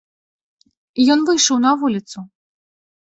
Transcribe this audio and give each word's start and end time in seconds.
Ён 1.15 1.19
выйшаў 1.27 1.57
на 1.65 1.71
вуліцу. 1.83 2.17